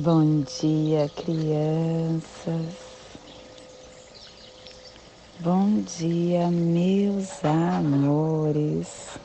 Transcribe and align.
Bom 0.00 0.42
dia, 0.60 1.10
crianças. 1.16 2.72
Bom 5.40 5.82
dia, 5.98 6.46
meus 6.52 7.44
amores. 7.44 9.18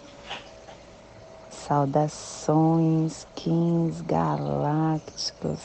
Saudações, 1.52 3.28
kings 3.36 4.04
galácticos. 4.06 5.60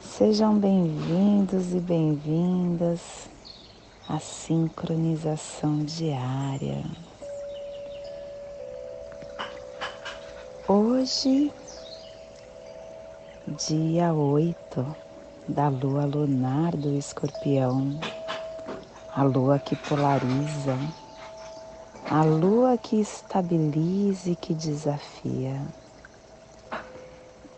Sejam 0.00 0.58
bem-vindos 0.58 1.72
e 1.72 1.78
bem-vindas 1.78 3.30
à 4.08 4.18
sincronização 4.18 5.84
diária. 5.84 6.82
Hoje 10.66 11.52
dia 13.48 14.14
8 14.14 14.96
da 15.48 15.68
lua 15.68 16.04
lunar 16.04 16.76
do 16.76 16.96
escorpião, 16.96 17.98
a 19.12 19.24
lua 19.24 19.58
que 19.58 19.74
polariza, 19.74 20.78
a 22.08 22.22
lua 22.22 22.78
que 22.78 23.00
estabiliza 23.00 24.30
e 24.30 24.36
que 24.36 24.54
desafia. 24.54 25.60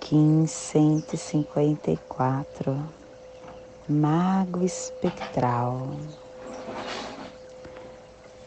Kim 0.01 0.47
154, 0.47 2.83
Mago 3.87 4.64
Espectral, 4.64 5.91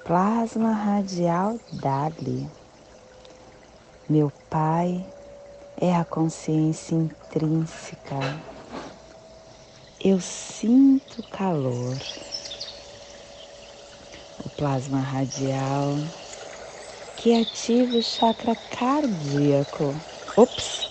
Plasma 0.04 0.72
Radial 0.72 1.60
Dali, 1.72 2.50
meu 4.10 4.32
Pai 4.50 5.06
é 5.80 5.96
a 5.96 6.04
consciência 6.04 6.96
intrínseca. 6.96 8.16
Eu 10.04 10.20
sinto 10.20 11.24
calor. 11.24 11.96
O 14.44 14.50
plasma 14.50 15.00
radial 15.00 15.96
que 17.16 17.40
ativa 17.40 17.98
o 17.98 18.02
chakra 18.02 18.56
cardíaco. 18.56 19.96
Ops! 20.36 20.88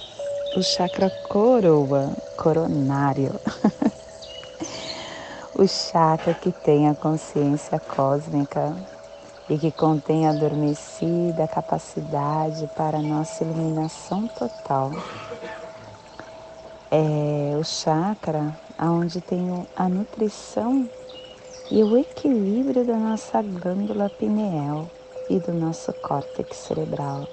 O 0.56 0.62
chakra 0.62 1.10
coroa, 1.28 2.16
coronário. 2.36 3.38
o 5.54 5.66
chakra 5.66 6.32
que 6.34 6.50
tem 6.50 6.88
a 6.88 6.94
consciência 6.94 7.78
cósmica 7.78 8.74
e 9.48 9.56
que 9.56 9.70
contém 9.70 10.26
adormecida 10.26 11.44
a 11.44 11.48
capacidade 11.48 12.66
para 12.76 12.98
a 12.98 13.02
nossa 13.02 13.44
iluminação 13.44 14.26
total. 14.28 14.90
É 16.90 17.56
o 17.58 17.64
chakra 17.64 18.56
onde 18.80 19.20
tem 19.20 19.66
a 19.76 19.88
nutrição 19.88 20.88
e 21.70 21.82
o 21.82 21.96
equilíbrio 21.96 22.84
da 22.84 22.96
nossa 22.96 23.42
glândula 23.42 24.10
pineal 24.10 24.88
e 25.28 25.38
do 25.38 25.52
nosso 25.52 25.92
córtex 25.94 26.56
cerebral, 26.56 27.26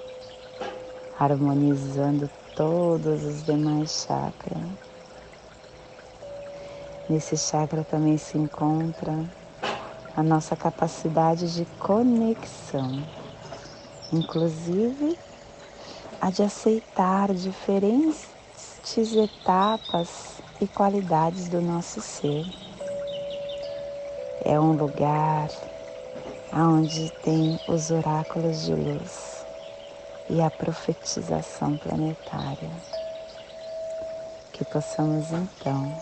harmonizando 1.18 2.28
todos 2.56 3.24
os 3.24 3.44
demais 3.44 4.04
chakras. 4.06 4.62
Nesse 7.08 7.36
chakra 7.36 7.84
também 7.84 8.16
se 8.16 8.38
encontra 8.38 9.24
a 10.16 10.22
nossa 10.22 10.54
capacidade 10.54 11.54
de 11.54 11.64
conexão, 11.78 13.02
inclusive 14.12 15.18
a 16.20 16.30
de 16.30 16.42
aceitar 16.42 17.34
diferentes 17.34 18.26
etapas 19.16 20.40
e 20.60 20.66
qualidades 20.68 21.48
do 21.48 21.60
nosso 21.60 22.00
ser. 22.00 22.46
É 24.44 24.58
um 24.60 24.72
lugar 24.72 25.48
onde 26.52 27.10
tem 27.22 27.58
os 27.66 27.90
oráculos 27.90 28.64
de 28.64 28.74
luz 28.74 29.44
e 30.30 30.40
a 30.40 30.50
profetização 30.50 31.76
planetária. 31.76 32.70
Que 34.52 34.64
possamos 34.64 35.32
então, 35.32 35.92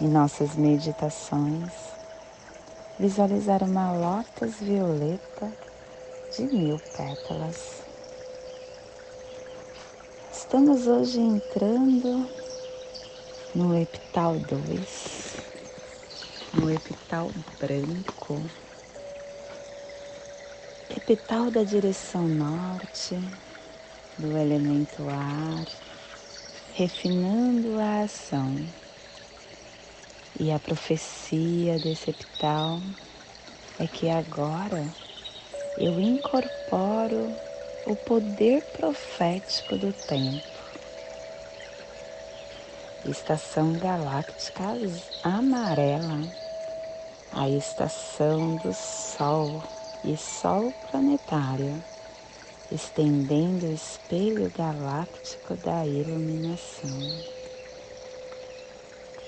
em 0.00 0.06
nossas 0.06 0.54
meditações, 0.54 1.83
visualizar 2.98 3.62
uma 3.62 3.92
lótus 3.92 4.60
violeta 4.60 5.52
de 6.30 6.44
mil 6.44 6.80
pétalas. 6.96 7.82
Estamos 10.32 10.86
hoje 10.86 11.20
entrando 11.20 12.28
no 13.54 13.76
epital 13.76 14.38
2, 14.38 15.36
no 16.54 16.70
epital 16.70 17.30
branco, 17.58 18.40
epital 20.96 21.50
da 21.50 21.64
direção 21.64 22.28
norte, 22.28 23.18
do 24.16 24.36
elemento 24.36 25.08
ar, 25.08 25.66
refinando 26.74 27.78
a 27.80 28.02
ação 28.02 28.83
e 30.38 30.50
a 30.50 30.58
profecia 30.58 31.78
desse 31.78 32.10
epital 32.10 32.80
é 33.78 33.86
que 33.86 34.08
agora 34.08 34.92
eu 35.78 36.00
incorporo 36.00 37.36
o 37.86 37.94
poder 37.94 38.62
profético 38.72 39.76
do 39.76 39.92
tempo. 39.92 40.42
Estação 43.04 43.74
galáctica 43.74 44.64
amarela, 45.22 46.26
a 47.30 47.48
estação 47.48 48.56
do 48.56 48.72
Sol 48.72 49.62
e 50.02 50.16
Sol 50.16 50.72
planetário, 50.90 51.84
estendendo 52.70 53.66
o 53.66 53.72
espelho 53.72 54.50
galáctico 54.50 55.54
da 55.56 55.86
iluminação. 55.86 57.33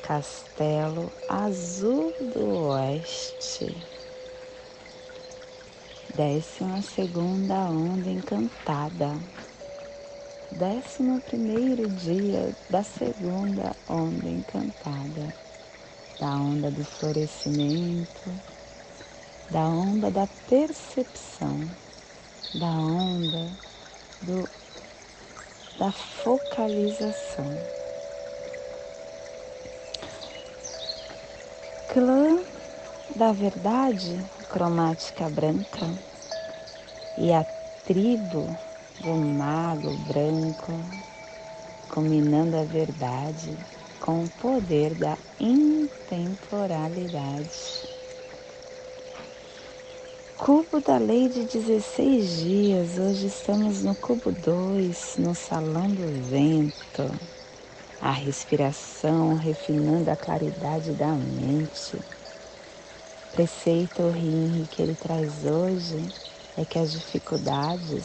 Castelo 0.06 1.11
Azul 1.28 2.15
do 2.33 2.69
Oeste. 2.71 3.75
Décima 6.15 6.81
segunda 6.81 7.69
onda 7.69 8.09
encantada. 8.09 9.19
Décimo 10.53 11.21
primeiro 11.22 11.91
dia 11.91 12.55
da 12.71 12.84
segunda 12.84 13.75
onda 13.89 14.28
encantada. 14.28 15.34
Da 16.21 16.37
onda 16.37 16.71
do 16.71 16.84
florescimento, 16.84 18.31
da 19.50 19.67
onda 19.67 20.09
da 20.09 20.28
percepção, 20.49 21.69
da 22.55 22.71
onda 22.71 23.50
do, 24.23 24.49
da 25.81 25.91
focalização. 25.91 27.85
Clã 31.88 32.44
da 33.14 33.32
verdade 33.32 34.24
cromática 34.48 35.28
branca 35.28 35.94
e 37.16 37.32
a 37.32 37.47
tribo 37.84 38.58
do 39.00 39.14
mago 39.14 39.92
branco, 40.08 40.72
combinando 41.88 42.56
a 42.56 42.64
verdade 42.64 43.56
com 44.00 44.25
o 44.25 44.30
poder 44.30 44.94
da 44.94 45.16
intemporalidade. 45.38 47.86
Cubo 50.37 50.81
da 50.81 50.99
lei 50.99 51.28
de 51.28 51.44
16 51.44 52.40
dias, 52.40 52.99
hoje 52.99 53.28
estamos 53.28 53.82
no 53.82 53.94
cubo 53.94 54.32
2, 54.32 55.19
no 55.19 55.32
salão 55.34 55.88
do 55.88 56.11
vento 56.28 57.36
a 58.00 58.10
respiração, 58.10 59.37
refinando 59.37 60.10
a 60.10 60.16
claridade 60.16 60.93
da 60.93 61.08
mente. 61.08 61.98
Preceito 63.32 64.08
Rinri 64.10 64.66
que 64.69 64.82
ele 64.82 64.94
traz 64.94 65.44
hoje 65.44 66.12
é 66.56 66.64
que 66.64 66.78
as 66.78 66.93
dificuldades 66.93 68.04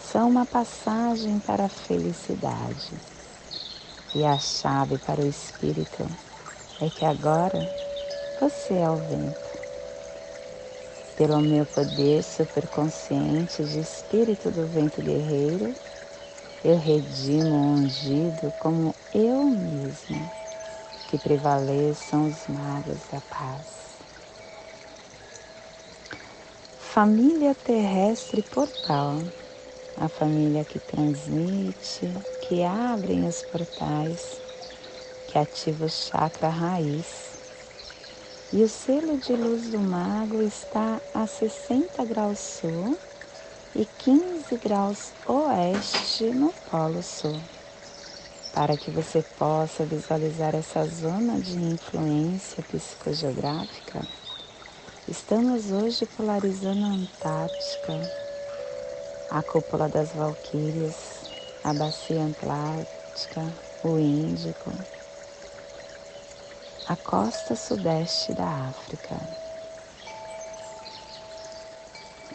são 0.00 0.28
uma 0.28 0.44
passagem 0.44 1.38
para 1.40 1.64
a 1.64 1.68
felicidade. 1.68 2.92
E 4.14 4.24
a 4.24 4.38
chave 4.38 4.98
para 4.98 5.22
o 5.22 5.26
espírito 5.26 6.06
é 6.80 6.90
que 6.90 7.04
agora 7.04 7.66
você 8.40 8.74
é 8.74 8.90
o 8.90 8.96
vento. 8.96 9.52
Pelo 11.16 11.40
meu 11.40 11.64
poder 11.64 12.22
superconsciente 12.22 13.64
de 13.64 13.80
espírito 13.80 14.50
do 14.50 14.66
vento 14.66 15.00
guerreiro, 15.00 15.74
eu 16.64 16.78
redimo 16.78 17.54
o 17.56 17.72
ungido 17.74 18.52
como 18.60 18.94
eu 19.12 19.42
mesmo, 19.46 20.30
que 21.08 21.18
prevaleçam 21.18 22.26
os 22.26 22.46
magos 22.46 23.00
da 23.10 23.20
paz. 23.20 23.98
Família 26.78 27.52
terrestre 27.52 28.42
portal, 28.42 29.24
a 29.96 30.08
família 30.08 30.64
que 30.64 30.78
transmite 30.78 32.14
que 32.40 32.62
abrem 32.62 33.26
os 33.26 33.42
portais, 33.42 34.40
que 35.26 35.38
ativa 35.38 35.86
o 35.86 35.88
chakra 35.88 36.48
raiz. 36.48 37.32
E 38.52 38.62
o 38.62 38.68
selo 38.68 39.18
de 39.18 39.34
luz 39.34 39.68
do 39.70 39.80
mago 39.80 40.40
está 40.42 41.00
a 41.12 41.26
60 41.26 42.04
graus 42.04 42.38
sul 42.38 42.96
e 43.74 43.86
15 43.86 44.56
graus 44.56 45.12
oeste 45.26 46.24
no 46.26 46.52
Polo 46.70 47.02
Sul. 47.02 47.40
Para 48.52 48.76
que 48.76 48.90
você 48.90 49.22
possa 49.38 49.84
visualizar 49.84 50.54
essa 50.54 50.84
zona 50.86 51.40
de 51.40 51.56
influência 51.56 52.62
psicogeográfica, 52.64 54.02
estamos 55.08 55.70
hoje 55.70 56.04
polarizando 56.04 56.84
a 56.84 56.88
Antártica, 56.88 58.10
a 59.30 59.42
cúpula 59.42 59.88
das 59.88 60.10
Valquírias, 60.10 61.30
a 61.64 61.72
bacia 61.72 62.26
Atlântica, 62.26 63.42
o 63.82 63.98
Índico, 63.98 64.70
a 66.86 66.96
costa 66.96 67.56
sudeste 67.56 68.34
da 68.34 68.68
África 68.68 69.41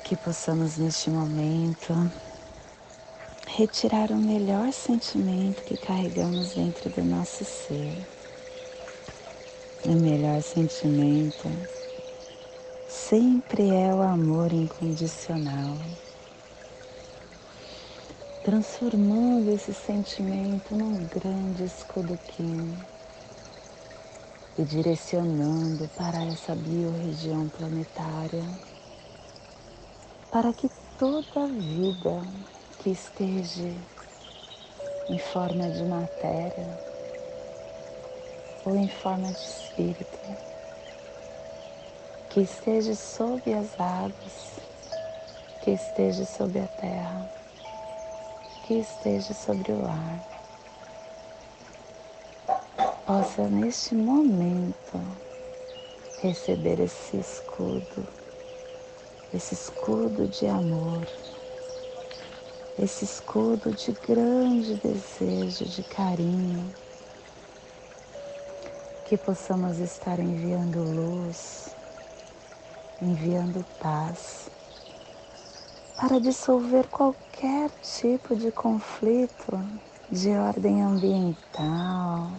que 0.08 0.16
possamos 0.16 0.78
neste 0.78 1.10
momento 1.10 1.94
retirar 3.46 4.10
o 4.10 4.16
melhor 4.16 4.72
sentimento 4.72 5.62
que 5.64 5.76
carregamos 5.76 6.54
dentro 6.54 6.90
do 6.90 7.04
nosso 7.04 7.44
ser. 7.44 8.08
O 9.86 9.92
melhor 9.92 10.42
sentimento 10.42 11.52
sempre 12.88 13.70
é 13.70 13.94
o 13.94 14.02
amor 14.02 14.54
incondicional. 14.54 15.76
Transformando 18.46 19.52
esse 19.52 19.74
sentimento 19.74 20.74
num 20.74 21.06
grande 21.08 21.66
escudo 21.66 22.18
Kim 22.30 22.78
e 24.58 24.64
direcionando 24.64 25.90
para 25.98 26.24
essa 26.24 26.56
biorregião 26.56 27.50
planetária 27.50 28.67
para 30.38 30.54
que 30.54 30.70
toda 31.00 31.48
vida 31.48 32.22
que 32.78 32.92
esteja 32.92 33.74
em 35.10 35.18
forma 35.18 35.68
de 35.68 35.84
matéria 35.84 36.80
ou 38.64 38.78
em 38.78 38.88
forma 38.88 39.32
de 39.32 39.40
espírito, 39.40 40.20
que 42.30 42.42
esteja 42.42 42.94
sob 42.94 43.42
as 43.52 43.82
águas, 43.82 44.60
que 45.64 45.72
esteja 45.72 46.24
sob 46.24 46.60
a 46.60 46.68
terra, 46.68 47.32
que 48.68 48.76
esteja 48.76 49.34
sobre 49.34 49.72
o 49.72 49.84
ar, 49.88 50.24
possa 53.08 53.48
neste 53.48 53.96
momento 53.96 55.02
receber 56.22 56.80
esse 56.80 57.18
escudo 57.18 58.17
esse 59.34 59.54
escudo 59.54 60.28
de 60.28 60.48
amor, 60.48 61.06
esse 62.80 63.04
escudo 63.04 63.74
de 63.74 63.92
grande 63.92 64.76
desejo, 64.76 65.66
de 65.66 65.84
carinho, 65.84 66.74
que 69.04 69.18
possamos 69.18 69.80
estar 69.80 70.20
enviando 70.20 70.82
luz, 70.82 71.76
enviando 73.02 73.66
paz, 73.80 74.50
para 75.98 76.20
dissolver 76.20 76.88
qualquer 76.88 77.70
tipo 77.82 78.36
de 78.36 78.52
conflito 78.52 79.60
de 80.10 80.30
ordem 80.32 80.82
ambiental, 80.84 82.32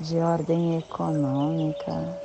de 0.00 0.18
ordem 0.18 0.78
econômica, 0.78 2.16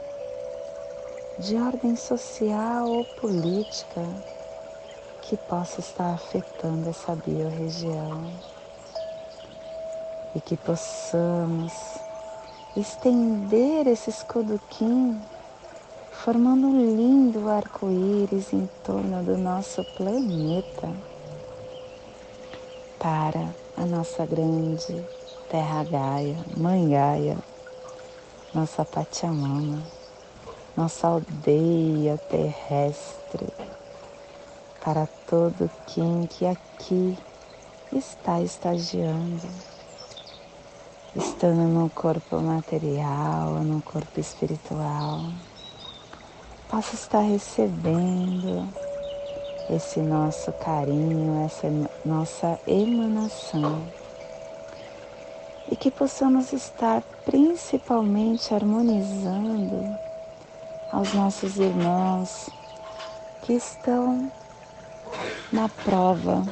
de 1.40 1.56
ordem 1.56 1.96
social 1.96 2.90
ou 2.90 3.04
política 3.04 4.04
que 5.22 5.38
possa 5.38 5.80
estar 5.80 6.12
afetando 6.12 6.90
essa 6.90 7.16
biorregião 7.16 8.34
e 10.34 10.42
que 10.42 10.58
possamos 10.58 12.00
estender 12.76 13.86
esse 13.86 14.10
escudo 14.10 14.60
Kim 14.72 15.22
formando 16.10 16.66
um 16.66 16.96
lindo 16.96 17.48
arco-íris 17.48 18.52
em 18.52 18.68
torno 18.84 19.24
do 19.24 19.38
nosso 19.38 19.84
planeta 19.96 20.92
para 22.98 23.54
a 23.76 23.86
nossa 23.86 24.26
grande 24.26 25.06
Terra 25.48 25.84
Gaia, 25.84 26.44
Mãe 26.58 26.90
Gaia, 26.90 27.38
nossa 28.56 28.84
Pachamama 28.84 29.97
nossa 30.78 31.08
aldeia 31.08 32.20
terrestre, 32.30 33.48
para 34.86 35.08
todo 35.28 35.68
quem 35.88 36.28
que 36.28 36.46
aqui 36.46 37.18
está 37.92 38.40
estagiando, 38.42 39.42
estando 41.16 41.68
no 41.68 41.90
corpo 41.90 42.40
material, 42.40 43.54
no 43.64 43.82
corpo 43.82 44.20
espiritual, 44.20 45.32
possa 46.70 46.94
estar 46.94 47.22
recebendo 47.22 48.72
esse 49.72 50.00
nosso 50.00 50.54
carinho, 50.54 51.44
essa 51.44 51.68
nossa 52.06 52.60
emanação. 52.68 53.82
E 55.72 55.76
que 55.76 55.90
possamos 55.90 56.54
estar 56.54 57.02
principalmente 57.26 58.54
harmonizando 58.54 60.07
aos 60.92 61.14
nossos 61.14 61.58
irmãos 61.58 62.50
que 63.42 63.54
estão 63.54 64.32
na 65.52 65.68
prova 65.70 66.46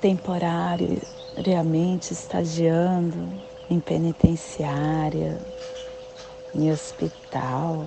temporariamente 0.00 2.12
estagiando 2.12 3.28
em 3.70 3.80
penitenciária, 3.80 5.40
em 6.54 6.70
hospital, 6.70 7.86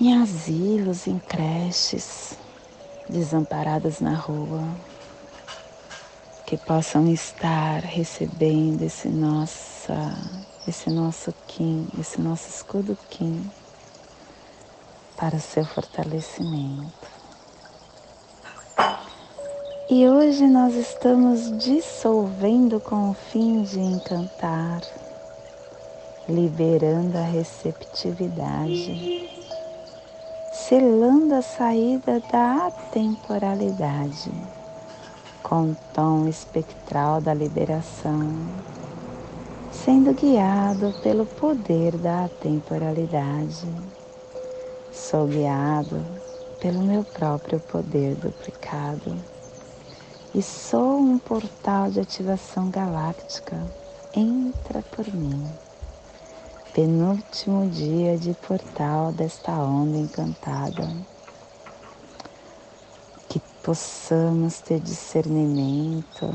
em 0.00 0.20
asilos, 0.20 1.06
em 1.06 1.18
creches, 1.18 2.38
desamparadas 3.08 4.00
na 4.00 4.14
rua, 4.14 4.64
que 6.46 6.56
possam 6.56 7.12
estar 7.12 7.80
recebendo 7.80 8.82
esse 8.82 9.08
nossa 9.08 10.16
esse 10.68 10.90
nosso 10.90 11.32
Kim, 11.46 11.86
esse 11.98 12.20
nosso 12.20 12.48
escudo 12.48 12.98
Kim, 13.08 13.48
para 15.16 15.36
o 15.36 15.40
seu 15.40 15.64
fortalecimento. 15.64 17.06
E 19.88 20.08
hoje 20.08 20.48
nós 20.48 20.74
estamos 20.74 21.56
dissolvendo 21.58 22.80
com 22.80 23.10
o 23.10 23.14
fim 23.14 23.62
de 23.62 23.78
encantar, 23.78 24.80
liberando 26.28 27.16
a 27.16 27.22
receptividade, 27.22 29.30
selando 30.52 31.36
a 31.36 31.42
saída 31.42 32.20
da 32.32 32.66
atemporalidade 32.66 34.32
com 35.44 35.70
o 35.70 35.76
tom 35.94 36.26
espectral 36.26 37.20
da 37.20 37.32
liberação 37.32 38.28
sendo 39.84 40.14
guiado 40.14 40.92
pelo 41.02 41.26
poder 41.26 41.96
da 41.98 42.28
temporalidade. 42.40 43.66
Sou 44.92 45.26
guiado 45.26 46.04
pelo 46.60 46.80
meu 46.80 47.04
próprio 47.04 47.60
poder 47.60 48.14
duplicado 48.16 49.14
e 50.34 50.42
sou 50.42 50.98
um 50.98 51.18
portal 51.18 51.90
de 51.90 52.00
ativação 52.00 52.70
galáctica. 52.70 53.56
Entra 54.14 54.82
por 54.82 55.06
mim. 55.12 55.46
Penúltimo 56.72 57.68
dia 57.68 58.16
de 58.16 58.32
portal 58.34 59.12
desta 59.12 59.52
onda 59.52 59.98
encantada. 59.98 60.88
Que 63.28 63.40
possamos 63.62 64.60
ter 64.60 64.80
discernimento 64.80 66.32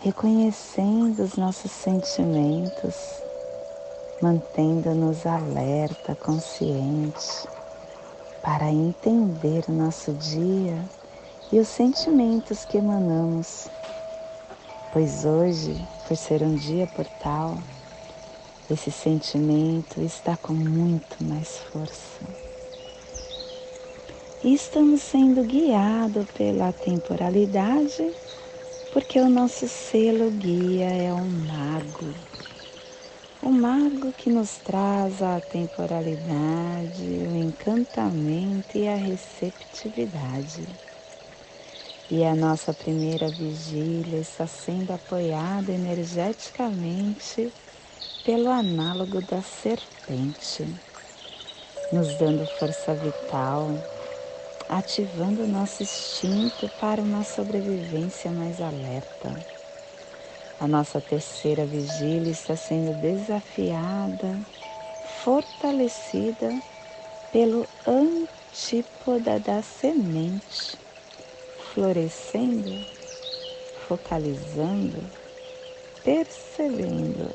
reconhecendo 0.00 1.22
os 1.22 1.34
nossos 1.36 1.72
sentimentos, 1.72 2.94
mantendo-nos 4.22 5.26
alerta, 5.26 6.14
conscientes, 6.14 7.46
para 8.42 8.70
entender 8.70 9.64
o 9.68 9.72
nosso 9.72 10.12
dia 10.12 10.84
e 11.50 11.58
os 11.58 11.68
sentimentos 11.68 12.64
que 12.64 12.78
emanamos. 12.78 13.68
Pois 14.92 15.24
hoje, 15.24 15.76
por 16.06 16.16
ser 16.16 16.42
um 16.42 16.54
dia 16.54 16.86
portal, 16.86 17.58
esse 18.70 18.90
sentimento 18.90 20.00
está 20.00 20.36
com 20.36 20.52
muito 20.52 21.24
mais 21.24 21.58
força. 21.72 22.20
E 24.44 24.54
estamos 24.54 25.02
sendo 25.02 25.42
guiados 25.42 26.30
pela 26.30 26.72
temporalidade, 26.72 28.14
porque 28.92 29.20
o 29.20 29.28
nosso 29.28 29.68
selo 29.68 30.30
guia 30.30 30.88
é 30.88 31.12
um 31.12 31.28
mago. 31.28 32.14
O 33.42 33.50
mago 33.50 34.12
que 34.12 34.30
nos 34.30 34.58
traz 34.58 35.22
a 35.22 35.40
temporalidade, 35.40 37.02
o 37.02 37.36
encantamento 37.36 38.76
e 38.76 38.88
a 38.88 38.96
receptividade. 38.96 40.66
E 42.10 42.24
a 42.24 42.34
nossa 42.34 42.72
primeira 42.72 43.28
vigília 43.28 44.18
está 44.18 44.46
sendo 44.46 44.92
apoiada 44.92 45.70
energeticamente 45.70 47.52
pelo 48.24 48.48
análogo 48.48 49.20
da 49.20 49.42
serpente, 49.42 50.66
nos 51.92 52.14
dando 52.16 52.46
força 52.58 52.94
vital, 52.94 53.68
ativando 54.68 55.46
nosso 55.46 55.82
instinto 55.82 56.68
para 56.80 57.00
uma 57.00 57.24
sobrevivência 57.24 58.30
mais 58.30 58.60
alerta. 58.60 59.34
A 60.60 60.68
nossa 60.68 61.00
terceira 61.00 61.64
vigília 61.64 62.30
está 62.30 62.54
sendo 62.54 62.92
desafiada, 63.00 64.38
fortalecida 65.24 66.52
pelo 67.32 67.66
antípoda 67.86 69.38
da 69.38 69.62
semente, 69.62 70.76
florescendo, 71.72 72.84
focalizando, 73.86 75.02
percebendo. 76.02 77.34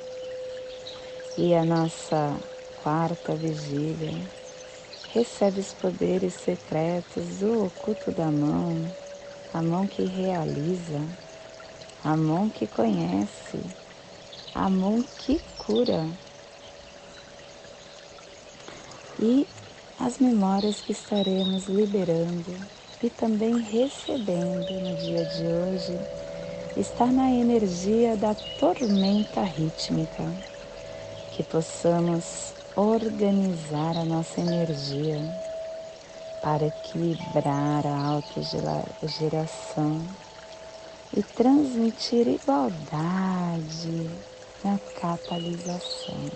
E 1.37 1.55
a 1.55 1.65
nossa 1.65 2.37
quarta 2.83 3.33
vigília 3.33 4.13
recebe 5.13 5.59
os 5.59 5.71
poderes 5.73 6.33
secretos 6.33 7.37
do 7.37 7.67
oculto 7.67 8.11
da 8.11 8.31
mão, 8.31 8.83
a 9.53 9.61
mão 9.61 9.85
que 9.85 10.03
realiza, 10.03 10.99
a 12.03 12.17
mão 12.17 12.49
que 12.49 12.65
conhece, 12.65 13.59
a 14.55 14.67
mão 14.67 15.03
que 15.19 15.39
cura. 15.59 16.03
E 19.21 19.45
as 19.99 20.17
memórias 20.17 20.81
que 20.81 20.93
estaremos 20.93 21.67
liberando 21.67 22.51
e 23.03 23.09
também 23.11 23.59
recebendo 23.59 24.71
no 24.81 24.97
dia 24.97 25.25
de 25.25 25.43
hoje 25.45 25.99
está 26.75 27.05
na 27.05 27.29
energia 27.29 28.17
da 28.17 28.33
tormenta 28.59 29.43
rítmica, 29.43 30.23
que 31.37 31.43
possamos 31.43 32.62
organizar 32.75 33.95
a 33.97 34.03
nossa 34.03 34.41
energia 34.41 35.19
para 36.41 36.65
equilibrar 36.65 37.85
a 37.85 38.07
autogeração 38.07 40.07
e 41.15 41.21
transmitir 41.21 42.27
igualdade 42.27 44.09
na 44.63 44.79
catalisação. 44.99 46.31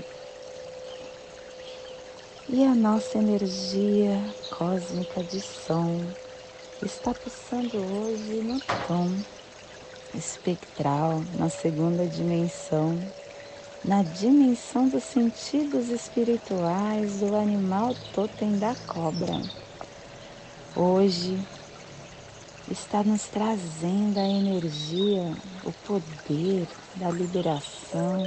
E 2.48 2.64
a 2.64 2.76
nossa 2.76 3.18
energia 3.18 4.24
cósmica 4.52 5.24
de 5.24 5.42
som 5.42 6.06
está 6.84 7.14
passando 7.14 7.78
hoje 7.78 8.36
no 8.44 8.60
tom 8.88 9.20
espectral, 10.14 11.24
na 11.38 11.50
segunda 11.50 12.08
dimensão 12.08 13.02
na 13.88 14.04
dimensão 14.04 14.90
dos 14.90 15.04
sentidos 15.06 15.88
espirituais 15.88 17.22
do 17.22 17.34
animal 17.38 17.96
totem 18.14 18.60
da 18.60 18.76
cobra. 18.86 19.42
Hoje 20.76 21.40
está 22.70 23.02
nos 23.02 23.28
trazendo 23.28 24.20
a 24.20 24.28
energia, 24.28 25.34
o 25.64 25.72
poder 25.88 26.68
da 26.98 27.10
liberação, 27.10 28.22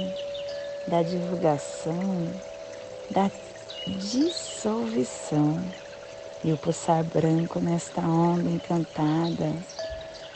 da 0.87 1.03
divulgação, 1.03 2.33
da 3.11 3.29
dissolução. 3.99 5.63
E 6.43 6.51
o 6.51 6.57
pulsar 6.57 7.03
branco 7.03 7.59
nesta 7.59 8.01
onda 8.01 8.49
encantada 8.49 9.53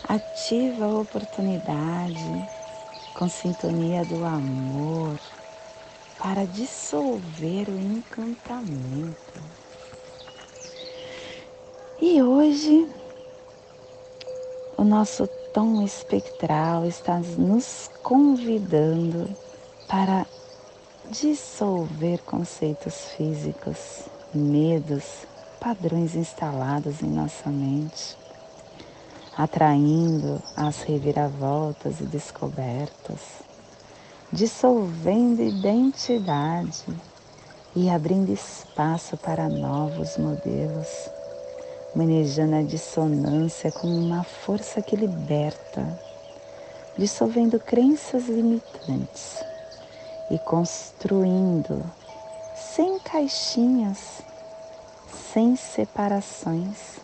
ativa 0.07 0.85
a 0.85 0.99
oportunidade 0.99 2.54
com 3.15 3.29
sintonia 3.29 4.03
do 4.05 4.23
amor 4.25 5.17
para 6.19 6.45
dissolver 6.45 7.69
o 7.69 7.79
encantamento. 7.79 9.41
E 12.01 12.21
hoje 12.21 12.87
o 14.77 14.83
nosso 14.83 15.27
tom 15.53 15.81
espectral 15.81 16.85
está 16.85 17.19
nos 17.37 17.89
convidando 18.03 19.29
para 19.87 20.25
dissolver 21.09 22.19
conceitos 22.23 23.11
físicos, 23.15 24.03
medos, 24.33 25.25
padrões 25.59 26.15
instalados 26.15 27.01
em 27.01 27.07
nossa 27.07 27.49
mente 27.49 28.24
atraindo 29.37 30.41
as 30.55 30.81
reviravoltas 30.83 31.99
e 31.99 32.05
descobertas, 32.05 33.19
dissolvendo 34.31 35.41
identidade 35.41 36.85
e 37.75 37.89
abrindo 37.89 38.31
espaço 38.31 39.17
para 39.17 39.49
novos 39.49 40.17
modelos, 40.17 41.09
manejando 41.93 42.55
a 42.55 42.61
dissonância 42.61 43.71
como 43.71 43.93
uma 43.93 44.23
força 44.23 44.81
que 44.81 44.95
liberta, 44.95 45.99
dissolvendo 46.97 47.59
crenças 47.59 48.27
limitantes 48.27 49.43
e 50.31 50.39
construindo 50.39 51.83
sem 52.55 52.99
caixinhas, 52.99 54.21
sem 55.33 55.57
separações, 55.57 57.01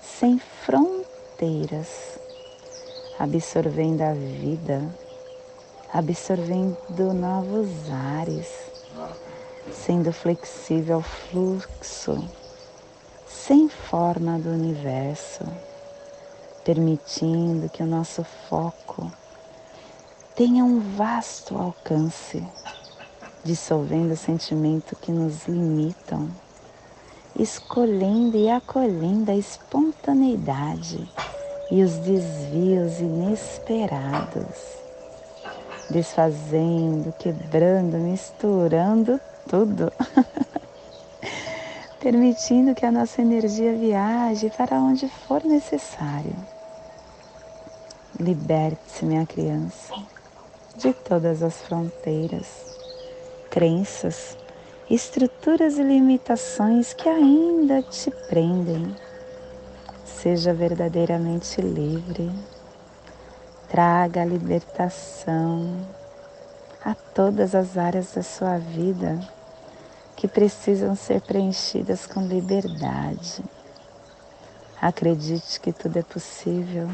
sem 0.00 0.38
fronteiras 0.38 1.01
inteiras, 1.42 2.20
absorvendo 3.18 4.02
a 4.02 4.12
vida, 4.12 4.88
absorvendo 5.92 7.12
novos 7.12 7.90
ares, 7.90 8.48
sendo 9.72 10.12
flexível 10.12 10.96
ao 10.96 11.02
fluxo, 11.02 12.22
sem 13.26 13.68
forma 13.68 14.38
do 14.38 14.50
universo, 14.50 15.44
permitindo 16.64 17.68
que 17.68 17.82
o 17.82 17.86
nosso 17.86 18.22
foco 18.22 19.12
tenha 20.36 20.64
um 20.64 20.78
vasto 20.96 21.58
alcance, 21.58 22.46
dissolvendo 23.42 24.12
o 24.12 24.16
sentimento 24.16 24.94
que 24.94 25.10
nos 25.10 25.48
limitam 25.48 26.30
escolhendo 27.38 28.36
e 28.36 28.50
acolhendo 28.50 29.30
a 29.30 29.36
espontaneidade 29.36 31.08
e 31.70 31.82
os 31.82 31.96
desvios 31.98 33.00
inesperados, 33.00 34.76
desfazendo, 35.88 37.12
quebrando, 37.18 37.96
misturando 37.96 39.18
tudo, 39.48 39.90
permitindo 42.00 42.74
que 42.74 42.84
a 42.84 42.92
nossa 42.92 43.22
energia 43.22 43.74
viaje 43.74 44.50
para 44.56 44.76
onde 44.76 45.08
for 45.08 45.42
necessário. 45.44 46.36
Liberte-se, 48.20 49.06
minha 49.06 49.24
criança, 49.24 49.94
de 50.76 50.92
todas 50.92 51.42
as 51.42 51.62
fronteiras, 51.62 52.78
crenças, 53.50 54.36
estruturas 54.94 55.78
e 55.78 55.82
limitações 55.82 56.92
que 56.92 57.08
ainda 57.08 57.82
te 57.82 58.10
prendem 58.28 58.94
Seja 60.22 60.54
verdadeiramente 60.54 61.60
livre. 61.60 62.30
Traga 63.68 64.22
a 64.22 64.24
libertação 64.24 65.84
a 66.84 66.94
todas 66.94 67.56
as 67.56 67.76
áreas 67.76 68.12
da 68.14 68.22
sua 68.22 68.56
vida 68.56 69.18
que 70.14 70.28
precisam 70.28 70.94
ser 70.94 71.22
preenchidas 71.22 72.06
com 72.06 72.24
liberdade. 72.24 73.42
Acredite 74.80 75.58
que 75.58 75.72
tudo 75.72 75.98
é 75.98 76.04
possível. 76.04 76.88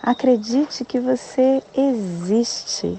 Acredite 0.00 0.84
que 0.84 1.00
você 1.00 1.60
existe 1.76 2.96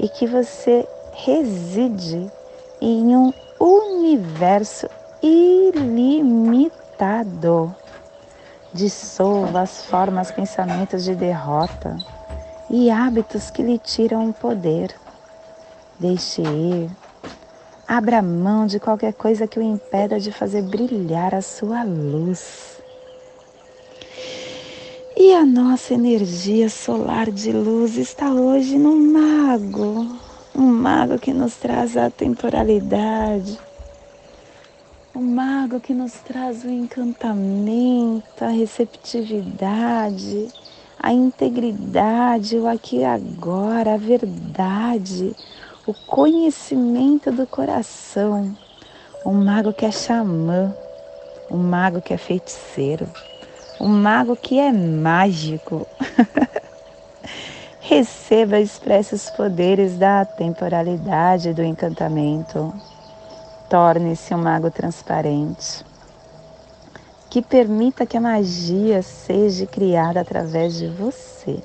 e 0.00 0.08
que 0.08 0.26
você 0.26 0.88
reside 1.12 2.32
em 2.80 3.16
um 3.16 3.32
universo 3.58 4.88
ilimitado 5.22 6.74
dissolva 8.72 9.62
as 9.62 9.86
formas, 9.86 10.30
pensamentos 10.30 11.04
de 11.04 11.14
derrota 11.14 11.96
e 12.68 12.90
hábitos 12.90 13.50
que 13.50 13.62
lhe 13.62 13.78
tiram 13.78 14.28
o 14.28 14.34
poder. 14.34 14.94
Deixe 15.98 16.42
ir, 16.42 16.90
Abra 17.88 18.20
mão 18.20 18.66
de 18.66 18.80
qualquer 18.80 19.12
coisa 19.12 19.46
que 19.46 19.60
o 19.60 19.62
impeda 19.62 20.18
de 20.18 20.32
fazer 20.32 20.60
brilhar 20.62 21.32
a 21.32 21.40
sua 21.40 21.84
luz. 21.84 22.82
E 25.16 25.32
a 25.32 25.46
nossa 25.46 25.94
energia 25.94 26.68
solar 26.68 27.30
de 27.30 27.52
luz 27.52 27.96
está 27.96 28.32
hoje 28.32 28.76
no 28.76 28.96
mago, 28.96 30.04
um 30.56 30.72
mago 30.72 31.18
que 31.18 31.34
nos 31.34 31.56
traz 31.56 31.98
a 31.98 32.08
temporalidade, 32.08 33.58
um 35.14 35.20
mago 35.20 35.78
que 35.78 35.92
nos 35.92 36.14
traz 36.14 36.64
o 36.64 36.70
encantamento, 36.70 38.42
a 38.42 38.48
receptividade, 38.48 40.48
a 40.98 41.12
integridade, 41.12 42.56
o 42.56 42.66
aqui 42.66 43.00
e 43.00 43.04
agora, 43.04 43.92
a 43.94 43.98
verdade, 43.98 45.36
o 45.86 45.92
conhecimento 45.92 47.30
do 47.30 47.46
coração. 47.46 48.56
Um 49.26 49.34
mago 49.34 49.74
que 49.74 49.84
é 49.84 49.90
xamã, 49.90 50.74
um 51.50 51.58
mago 51.58 52.00
que 52.00 52.14
é 52.14 52.16
feiticeiro, 52.16 53.06
um 53.78 53.88
mago 53.88 54.34
que 54.34 54.58
é 54.58 54.72
mágico. 54.72 55.86
Receba 57.88 58.58
e 58.58 58.64
expresse 58.64 59.14
os 59.14 59.30
poderes 59.30 59.96
da 59.96 60.24
temporalidade 60.24 61.54
do 61.54 61.62
encantamento. 61.62 62.74
Torne-se 63.70 64.34
um 64.34 64.38
mago 64.38 64.72
transparente, 64.72 65.86
que 67.30 67.40
permita 67.40 68.04
que 68.04 68.16
a 68.16 68.20
magia 68.20 69.02
seja 69.02 69.68
criada 69.68 70.20
através 70.20 70.74
de 70.74 70.88
você. 70.88 71.62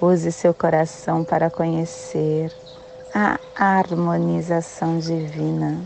Use 0.00 0.30
seu 0.30 0.54
coração 0.54 1.24
para 1.24 1.50
conhecer 1.50 2.52
a 3.12 3.40
harmonização 3.56 5.00
divina. 5.00 5.76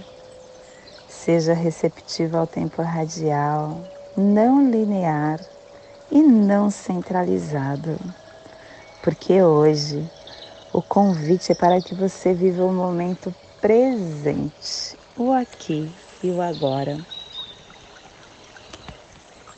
Seja 1.09 1.55
receptivo 1.55 2.37
ao 2.37 2.47
tempo 2.47 2.83
radial, 2.83 3.81
não 4.15 4.71
linear 4.71 5.41
e 6.11 6.21
não 6.21 6.71
centralizado. 6.71 7.99
Porque 9.03 9.43
hoje 9.43 10.05
o 10.73 10.83
convite 10.83 11.53
é 11.53 11.55
para 11.55 11.81
que 11.81 11.95
você 11.95 12.35
viva 12.35 12.65
o 12.65 12.73
momento 12.73 13.35
presente, 13.61 14.97
o 15.17 15.33
aqui 15.33 15.91
e 16.23 16.31
o 16.31 16.41
agora. 16.41 16.99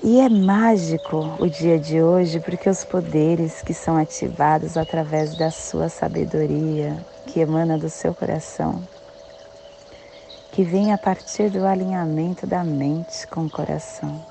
E 0.02 0.18
é 0.20 0.28
mágico 0.28 1.36
o 1.38 1.46
dia 1.46 1.78
de 1.78 2.02
hoje 2.02 2.40
porque 2.40 2.70
os 2.70 2.84
poderes 2.84 3.60
que 3.60 3.74
são 3.74 3.98
ativados 3.98 4.76
através 4.76 5.34
da 5.34 5.50
sua 5.50 5.90
sabedoria, 5.90 6.96
que 7.26 7.40
emana 7.40 7.76
do 7.76 7.90
seu 7.90 8.14
coração, 8.14 8.82
que 10.52 10.64
vem 10.64 10.92
a 10.92 10.98
partir 10.98 11.50
do 11.50 11.66
alinhamento 11.66 12.46
da 12.46 12.64
mente 12.64 13.26
com 13.26 13.44
o 13.44 13.50
coração. 13.50 14.24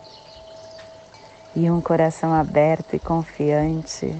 E 1.56 1.70
um 1.70 1.82
coração 1.82 2.34
aberto 2.34 2.96
e 2.96 3.00
confiante 3.00 4.16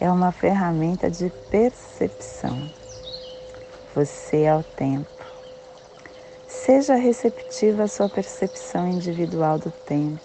é 0.00 0.10
uma 0.10 0.30
ferramenta 0.30 1.10
de 1.10 1.30
percepção. 1.50 2.70
Você 3.94 4.42
é 4.42 4.54
o 4.54 4.62
tempo. 4.62 5.08
Seja 6.46 6.94
receptiva 6.94 7.84
à 7.84 7.88
sua 7.88 8.08
percepção 8.08 8.86
individual 8.86 9.58
do 9.58 9.70
tempo. 9.70 10.20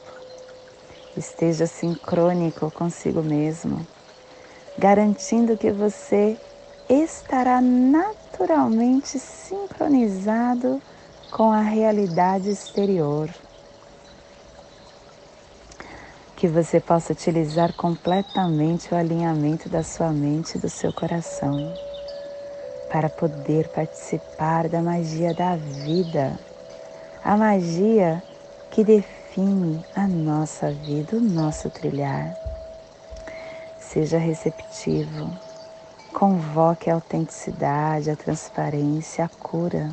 Esteja 1.15 1.65
sincrônico 1.65 2.71
consigo 2.71 3.21
mesmo, 3.21 3.85
garantindo 4.77 5.57
que 5.57 5.71
você 5.71 6.37
estará 6.89 7.61
naturalmente 7.61 9.19
sincronizado 9.19 10.81
com 11.31 11.51
a 11.51 11.61
realidade 11.61 12.49
exterior. 12.49 13.29
Que 16.41 16.47
você 16.47 16.80
possa 16.80 17.13
utilizar 17.13 17.71
completamente 17.71 18.91
o 18.91 18.97
alinhamento 18.97 19.69
da 19.69 19.84
sua 19.84 20.10
mente 20.10 20.58
e 20.58 20.60
do 20.60 20.67
seu 20.67 20.91
coração 20.91 21.71
para 22.89 23.12
poder 23.12 23.69
participar 23.69 24.67
da 24.67 24.82
magia 24.82 25.36
da 25.36 25.56
vida, 25.56 26.39
a 27.23 27.38
magia 27.38 28.23
que 28.71 28.84
define 28.84 29.86
a 29.95 30.08
nossa 30.08 30.71
vida, 30.71 31.15
o 31.15 31.21
nosso 31.21 31.69
trilhar. 31.69 32.36
Seja 33.80 34.17
receptivo, 34.17 35.30
convoque 36.12 36.89
a 36.89 36.95
autenticidade, 36.95 38.10
a 38.10 38.15
transparência, 38.15 39.25
a 39.25 39.30
cura. 39.30 39.91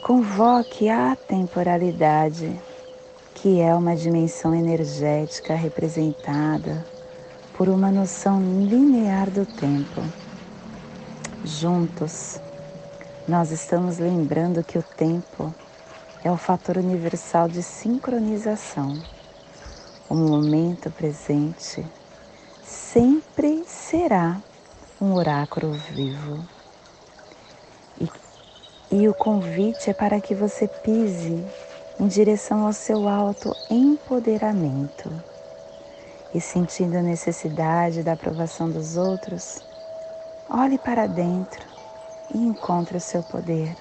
Convoque 0.00 0.88
a 0.88 1.16
temporalidade, 1.16 2.56
que 3.44 3.60
é 3.60 3.74
uma 3.74 3.94
dimensão 3.94 4.54
energética 4.54 5.54
representada 5.54 6.82
por 7.52 7.68
uma 7.68 7.90
noção 7.90 8.40
linear 8.40 9.28
do 9.28 9.44
tempo 9.44 10.00
Juntos, 11.44 12.40
nós 13.28 13.50
estamos 13.50 13.98
lembrando 13.98 14.64
que 14.64 14.78
o 14.78 14.82
tempo 14.82 15.54
é 16.24 16.30
o 16.30 16.38
fator 16.38 16.78
universal 16.78 17.46
de 17.46 17.62
sincronização. 17.62 18.98
O 20.08 20.14
momento 20.14 20.90
presente 20.90 21.86
sempre 22.62 23.62
será 23.66 24.40
um 24.98 25.12
oráculo 25.12 25.70
vivo. 25.90 26.42
E, 28.00 28.08
e 28.90 29.06
o 29.06 29.12
convite 29.12 29.90
é 29.90 29.92
para 29.92 30.18
que 30.18 30.34
você 30.34 30.66
pise 30.66 31.44
em 31.98 32.06
direção 32.06 32.66
ao 32.66 32.72
seu 32.72 33.08
alto 33.08 33.56
empoderamento 33.70 35.10
e 36.34 36.40
sentindo 36.40 36.96
a 36.96 37.02
necessidade 37.02 38.02
da 38.02 38.12
aprovação 38.12 38.70
dos 38.70 38.96
outros 38.96 39.62
Olhe 40.48 40.78
para 40.78 41.06
dentro 41.06 41.66
e 42.32 42.38
encontre 42.38 42.98
o 42.98 43.00
seu 43.00 43.22
poder. 43.22 43.74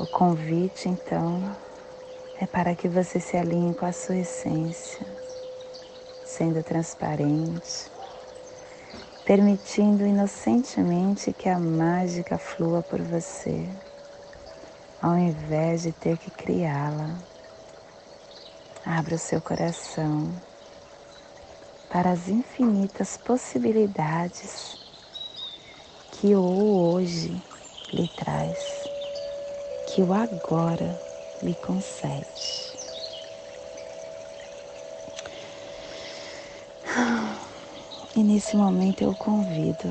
O 0.00 0.06
convite, 0.06 0.88
então, 0.88 1.54
é 2.40 2.46
para 2.46 2.74
que 2.74 2.88
você 2.88 3.20
se 3.20 3.36
alinhe 3.36 3.74
com 3.74 3.84
a 3.84 3.92
sua 3.92 4.16
essência, 4.16 5.06
sendo 6.24 6.62
transparente, 6.64 7.91
permitindo 9.34 10.04
inocentemente 10.04 11.32
que 11.32 11.48
a 11.48 11.58
mágica 11.58 12.36
flua 12.36 12.82
por 12.82 13.00
você, 13.00 13.66
ao 15.00 15.16
invés 15.16 15.84
de 15.84 15.92
ter 15.92 16.18
que 16.18 16.30
criá-la. 16.30 17.16
Abra 18.84 19.14
o 19.14 19.18
seu 19.18 19.40
coração 19.40 20.34
para 21.88 22.10
as 22.10 22.28
infinitas 22.28 23.16
possibilidades 23.16 24.76
que 26.10 26.36
o 26.36 26.92
hoje 26.92 27.42
lhe 27.90 28.08
traz, 28.08 28.84
que 29.86 30.02
o 30.02 30.12
agora 30.12 30.94
lhe 31.42 31.54
concede. 31.54 32.71
E 38.14 38.22
nesse 38.22 38.58
momento 38.58 39.00
eu 39.00 39.14
convido 39.14 39.88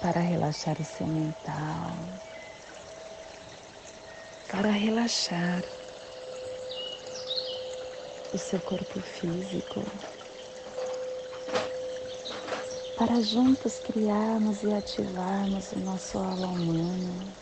para 0.00 0.18
relaxar 0.18 0.80
o 0.80 0.84
seu 0.84 1.06
mental, 1.06 1.98
para 4.48 4.70
relaxar 4.70 5.62
o 8.32 8.38
seu 8.38 8.58
corpo 8.62 9.02
físico, 9.02 9.84
para 12.96 13.20
juntos 13.20 13.78
criarmos 13.80 14.62
e 14.62 14.72
ativarmos 14.72 15.72
o 15.72 15.78
nosso 15.80 16.16
aula 16.16 16.46
humano, 16.46 17.36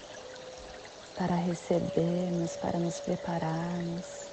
para 1.14 1.36
recebermos, 1.36 2.56
para 2.56 2.80
nos 2.80 2.98
prepararmos 2.98 4.27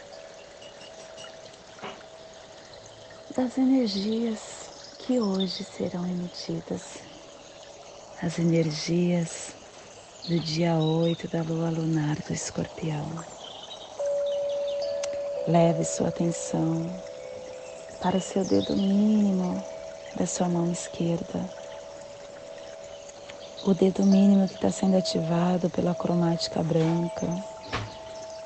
das 3.35 3.57
energias 3.57 4.69
que 4.97 5.19
hoje 5.19 5.65
serão 5.65 6.07
emitidas, 6.07 7.01
as 8.21 8.39
energias 8.39 9.53
do 10.25 10.39
dia 10.39 10.75
8 10.75 11.27
da 11.27 11.41
lua 11.41 11.69
lunar 11.69 12.15
do 12.21 12.31
escorpião. 12.31 13.05
Leve 15.49 15.83
sua 15.83 16.07
atenção 16.07 16.89
para 17.99 18.15
o 18.15 18.21
seu 18.21 18.45
dedo 18.45 18.73
mínimo 18.77 19.61
da 20.15 20.25
sua 20.25 20.47
mão 20.47 20.71
esquerda. 20.71 21.49
O 23.65 23.73
dedo 23.73 24.05
mínimo 24.05 24.47
que 24.47 24.55
está 24.55 24.71
sendo 24.71 24.95
ativado 24.95 25.69
pela 25.69 25.93
cromática 25.93 26.63
branca, 26.63 27.27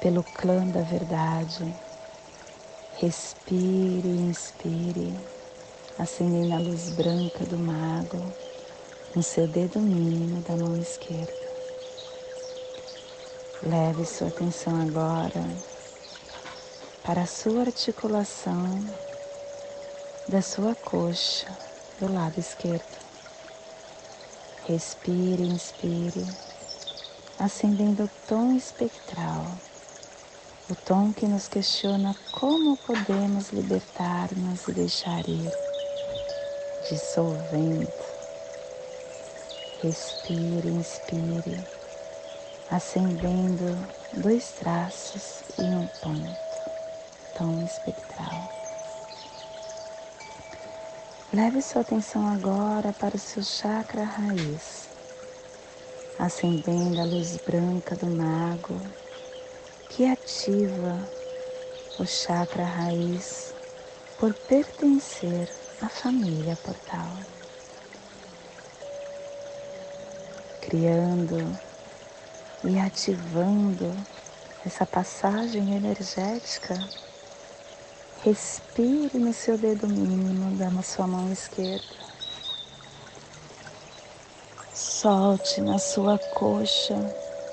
pelo 0.02 0.24
clã 0.24 0.66
da 0.66 0.82
verdade. 0.82 1.89
Respire 3.02 4.10
inspire, 4.10 5.18
acendendo 5.98 6.54
a 6.54 6.60
luz 6.60 6.90
branca 6.90 7.46
do 7.46 7.58
mago 7.58 8.34
no 9.16 9.24
seu 9.24 9.48
dedo 9.48 9.80
mínimo 9.80 10.42
da 10.42 10.54
mão 10.58 10.76
esquerda. 10.76 11.48
Leve 13.64 14.04
sua 14.04 14.28
atenção 14.28 14.76
agora 14.82 15.46
para 17.02 17.22
a 17.22 17.26
sua 17.26 17.62
articulação 17.62 18.84
da 20.28 20.42
sua 20.42 20.76
coxa 20.76 21.58
do 21.98 22.12
lado 22.12 22.38
esquerdo. 22.38 22.98
Respire, 24.68 25.44
inspire, 25.44 26.28
acendendo 27.40 28.04
o 28.04 28.10
tom 28.28 28.52
espectral 28.52 29.69
o 30.70 30.76
tom 30.76 31.12
que 31.12 31.28
nos 31.28 31.48
questiona 31.48 32.16
como 32.32 32.78
podemos 32.78 33.50
libertar-nos 33.50 34.68
e 34.68 34.72
deixar 34.72 35.28
ir, 35.28 35.52
dissolvendo. 36.88 37.92
Respire, 39.82 40.68
inspire, 40.68 41.66
acendendo 42.70 43.76
dois 44.14 44.52
traços 44.52 45.42
e 45.58 45.64
um 45.64 45.88
ponto, 46.04 46.38
tom 47.36 47.64
espectral. 47.66 48.50
Leve 51.34 51.64
sua 51.64 51.82
atenção 51.82 52.28
agora 52.28 52.94
para 52.94 53.16
o 53.16 53.20
seu 53.20 53.42
chakra 53.42 54.04
raiz, 54.04 54.88
acendendo 56.20 57.02
a 57.02 57.06
luz 57.06 57.38
branca 57.38 57.96
do 57.96 58.06
mago 58.06 58.80
que 59.90 60.06
ativa 60.06 61.10
o 61.98 62.06
chakra 62.06 62.64
raiz 62.64 63.56
por 64.18 64.34
pertencer 64.48 65.50
à 65.82 65.90
família 65.90 66.56
portal, 66.58 67.18
criando 70.62 71.60
e 72.64 72.78
ativando 72.78 73.98
essa 74.64 74.86
passagem 74.86 75.76
energética. 75.76 76.88
Respire 78.22 79.18
no 79.18 79.34
seu 79.34 79.58
dedo 79.58 79.88
mínimo 79.88 80.56
da 80.56 80.70
sua 80.84 81.08
mão 81.08 81.32
esquerda. 81.32 81.84
Solte 84.72 85.62
na 85.62 85.80
sua 85.80 86.20
coxa 86.20 86.96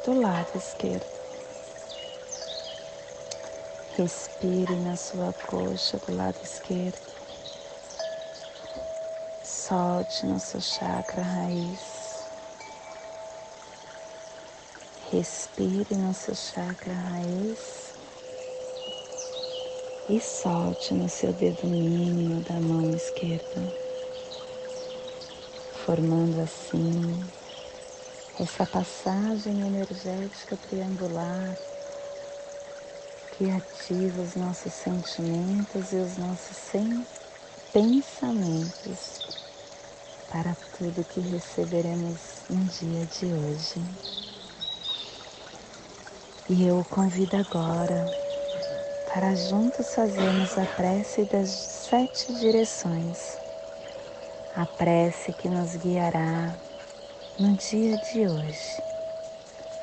do 0.05 0.13
lado 0.21 0.55
esquerdo. 0.57 1.16
Respire 3.97 4.77
na 4.77 4.95
sua 4.95 5.33
coxa 5.33 5.97
do 5.97 6.15
lado 6.15 6.37
esquerdo. 6.43 6.99
Solte 9.43 10.27
no 10.27 10.39
seu 10.39 10.61
chakra 10.61 11.23
raiz. 11.23 12.29
Respire 15.11 15.95
no 15.95 16.13
seu 16.13 16.35
chakra 16.35 16.93
raiz. 16.93 17.95
E 20.11 20.21
solte 20.21 20.93
no 20.93 21.09
seu 21.09 21.33
dedo 21.33 21.67
mínimo 21.67 22.43
da 22.43 22.61
mão 22.61 22.95
esquerda, 22.95 23.73
formando 25.87 26.43
assim 26.43 27.25
essa 28.39 28.67
passagem 28.67 29.67
energética 29.67 30.55
triangular 30.55 31.57
que 33.37 33.51
ativa 33.51 34.23
os 34.23 34.35
nossos 34.35 34.73
sentimentos 34.73 35.93
e 35.93 35.97
os 35.97 36.17
nossos 36.17 36.57
pensamentos 37.71 39.21
para 40.31 40.57
tudo 40.79 41.05
que 41.05 41.21
receberemos 41.21 42.19
no 42.49 42.65
dia 42.65 43.05
de 43.05 43.27
hoje. 43.27 43.83
E 46.49 46.65
eu 46.65 46.79
o 46.79 46.85
convido 46.85 47.37
agora 47.37 48.11
para 49.13 49.35
juntos 49.35 49.95
fazermos 49.95 50.57
a 50.57 50.65
prece 50.65 51.25
das 51.25 51.51
sete 51.51 52.33
direções, 52.35 53.39
a 54.55 54.65
prece 54.65 55.33
que 55.35 55.49
nos 55.49 55.77
guiará 55.77 56.55
no 57.39 57.55
dia 57.55 57.99
de 57.99 58.27
hoje 58.27 58.86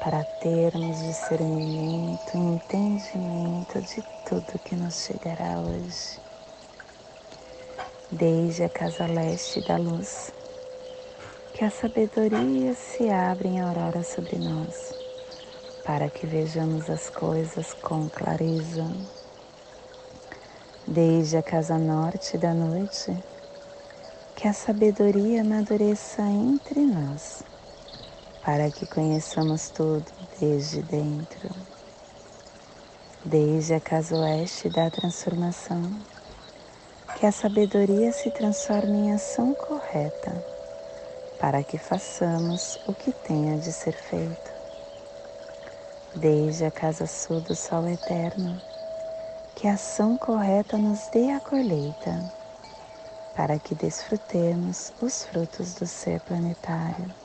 para 0.03 0.21
termos 0.41 0.99
discernimento 0.99 2.35
e 2.35 2.37
entendimento 2.37 3.81
de 3.81 4.03
tudo 4.27 4.59
que 4.59 4.75
nos 4.75 5.05
chegará 5.05 5.59
hoje. 5.59 6.19
Desde 8.11 8.65
a 8.65 8.69
casa 8.69 9.05
leste 9.05 9.65
da 9.65 9.77
luz, 9.77 10.29
que 11.53 11.63
a 11.63 11.71
sabedoria 11.71 12.73
se 12.73 13.09
abre 13.09 13.47
em 13.47 13.61
aurora 13.61 14.03
sobre 14.03 14.37
nós, 14.37 14.93
para 15.85 16.09
que 16.09 16.27
vejamos 16.27 16.89
as 16.89 17.09
coisas 17.09 17.73
com 17.73 18.09
clareza. 18.09 18.85
Desde 20.85 21.37
a 21.37 21.41
casa 21.41 21.77
norte 21.77 22.37
da 22.37 22.53
noite, 22.53 23.17
que 24.35 24.49
a 24.49 24.53
sabedoria 24.53 25.39
amadureça 25.39 26.21
entre 26.23 26.81
nós 26.81 27.52
para 28.43 28.69
que 28.69 28.85
conheçamos 28.85 29.69
tudo 29.69 30.05
desde 30.37 30.81
dentro, 30.81 31.49
desde 33.23 33.73
a 33.73 33.79
casa 33.79 34.17
oeste 34.17 34.69
da 34.69 34.89
transformação, 34.89 35.81
que 37.17 37.25
a 37.25 37.31
sabedoria 37.31 38.11
se 38.11 38.29
transforme 38.31 39.07
em 39.07 39.13
ação 39.13 39.53
correta, 39.53 40.43
para 41.39 41.63
que 41.63 41.77
façamos 41.77 42.77
o 42.85 42.93
que 42.93 43.13
tenha 43.13 43.57
de 43.59 43.71
ser 43.71 43.93
feito. 43.93 44.51
Desde 46.13 46.65
a 46.65 46.71
casa 46.71 47.07
sul 47.07 47.39
do 47.39 47.55
sol 47.55 47.87
eterno, 47.87 48.61
que 49.55 49.69
a 49.69 49.75
ação 49.75 50.17
correta 50.17 50.77
nos 50.77 51.07
dê 51.13 51.31
a 51.31 51.39
colheita, 51.39 52.29
para 53.37 53.57
que 53.57 53.73
desfrutemos 53.73 54.91
os 55.01 55.23
frutos 55.23 55.75
do 55.75 55.87
ser 55.87 56.19
planetário 56.21 57.22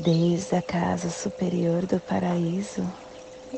desde 0.00 0.56
a 0.56 0.62
casa 0.62 1.10
superior 1.10 1.84
do 1.84 2.00
paraíso, 2.00 2.82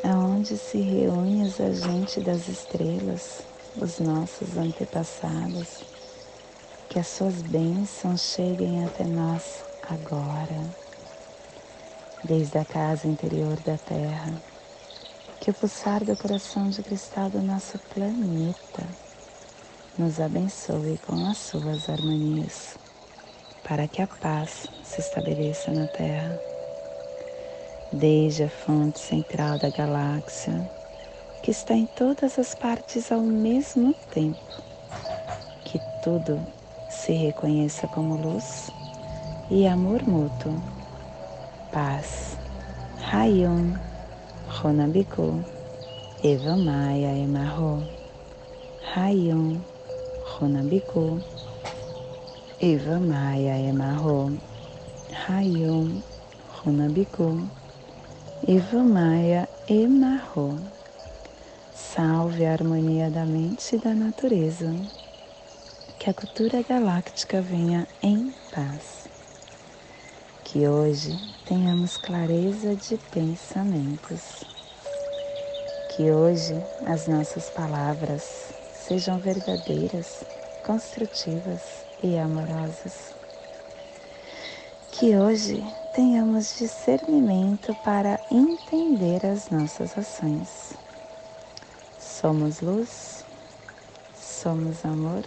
aonde 0.03 0.59
se 0.59 0.81
reúnem 0.81 1.43
os 1.43 1.61
agentes 1.61 2.21
das 2.25 2.49
estrelas, 2.49 3.47
os 3.81 4.01
nossos 4.01 4.57
antepassados, 4.57 5.85
que 6.89 6.99
as 6.99 7.07
suas 7.07 7.41
bênçãos 7.43 8.23
cheguem 8.23 8.85
até 8.85 9.05
nós 9.05 9.65
agora, 9.89 10.69
desde 12.25 12.59
a 12.59 12.65
casa 12.65 13.07
interior 13.07 13.55
da 13.61 13.79
Terra, 13.79 14.43
que 15.39 15.53
o 15.53 15.55
pulsar 15.55 16.05
do 16.05 16.17
coração 16.17 16.69
de 16.69 16.83
cristal 16.83 17.31
do 17.31 17.41
nosso 17.41 17.79
planeta 17.95 18.85
nos 19.97 20.21
abençoe 20.21 20.99
com 21.07 21.25
as 21.25 21.39
suas 21.39 21.89
harmonias 21.89 22.77
para 23.67 23.87
que 23.87 24.03
a 24.03 24.07
paz 24.07 24.67
se 24.83 25.01
estabeleça 25.01 25.71
na 25.71 25.87
Terra. 25.87 26.39
Desde 27.93 28.45
a 28.45 28.49
fonte 28.49 28.99
central 28.99 29.59
da 29.59 29.71
galáxia, 29.71 30.71
que 31.43 31.51
está 31.51 31.75
em 31.75 31.87
todas 31.87 32.39
as 32.39 32.55
partes 32.55 33.13
ao 33.13 33.21
mesmo 33.21 33.95
tempo, 34.13 34.39
que 35.65 35.81
tudo 36.03 36.41
se 36.89 37.13
reconheça 37.13 37.87
como 37.89 38.17
luz 38.17 38.71
e 39.51 39.67
amor 39.67 40.03
mútuo, 40.03 40.55
paz, 41.73 42.37
Rayon, 43.01 43.75
Ronabiku, 44.49 45.45
Eva 46.23 46.57
Maia 46.57 47.17
Emarro, 47.17 47.83
Rayon, 48.95 49.59
Ronabiku, 50.25 51.21
Eva 52.65 53.01
Maia 53.01 53.59
Emarro, 53.59 54.39
Rayon 55.27 56.01
Runabiku, 56.63 57.51
Eva 58.47 58.85
Maia 58.85 59.49
Emarro. 59.67 60.61
Salve 61.75 62.47
a 62.47 62.53
harmonia 62.53 63.11
da 63.11 63.27
mente 63.27 63.75
e 63.75 63.79
da 63.81 63.93
natureza. 63.97 64.73
Que 65.99 66.09
a 66.09 66.15
cultura 66.15 66.63
galáctica 66.63 67.43
venha 67.43 67.85
em 68.01 68.33
paz. 68.55 69.09
Que 70.45 70.69
hoje 70.69 71.19
tenhamos 71.45 71.97
clareza 71.97 72.77
de 72.77 72.97
pensamentos. 73.11 74.45
Que 75.89 76.13
hoje 76.13 76.55
as 76.87 77.09
nossas 77.09 77.51
palavras 77.51 78.55
sejam 78.87 79.19
verdadeiras, 79.19 80.23
construtivas 80.65 81.82
e 82.03 82.19
amorosas. 82.19 83.15
Que 84.91 85.17
hoje 85.17 85.65
tenhamos 85.95 86.59
discernimento 86.59 87.75
para 87.85 88.19
entender 88.31 89.25
as 89.27 89.51
nossas 89.51 89.97
ações. 89.97 90.75
Somos 91.99 92.61
luz, 92.61 93.25
somos 94.15 94.85
amor, 94.85 95.25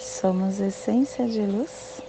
somos 0.00 0.60
essência 0.60 1.26
de 1.26 1.42
luz, 1.42 2.02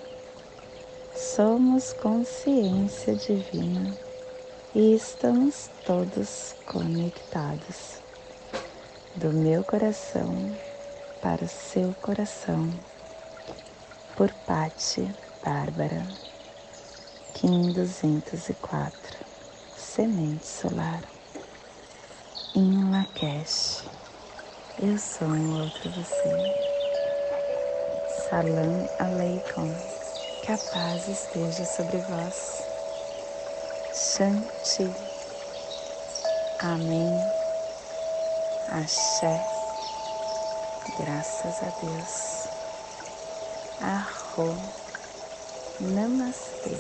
somos 1.16 1.94
consciência 1.94 3.16
divina 3.16 3.94
e 4.74 4.94
estamos 4.94 5.70
todos 5.86 6.56
conectados. 6.66 8.00
Do 9.16 9.32
meu 9.32 9.64
coração 9.64 10.34
para 11.22 11.46
o 11.46 11.48
seu 11.48 11.96
coração, 12.02 12.70
por 14.16 14.32
Pati 14.46 15.14
Bárbara, 15.44 16.08
Kim 17.34 17.74
204, 17.74 19.26
Semente 19.76 20.46
Solar, 20.46 21.02
em 22.56 22.92
Lakesh. 22.92 23.84
Eu 24.82 24.98
sou 24.98 25.28
um 25.28 25.62
outro 25.62 25.90
você. 25.92 26.54
Salam 28.30 28.88
Aleikum. 29.00 29.76
Que 30.46 30.52
a 30.54 30.58
paz 30.58 31.08
esteja 31.08 31.66
sobre 31.66 31.98
vós. 31.98 32.64
Shanti. 33.94 34.96
Amém. 36.62 37.20
Axé. 38.70 39.46
Graças 41.00 41.64
a 41.64 41.70
Deus. 41.82 42.35
Arro. 43.80 44.74
Namastê. 45.80 46.76